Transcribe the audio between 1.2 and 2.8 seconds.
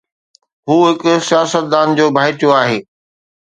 سياستدان جو ڀائٽيو آهي.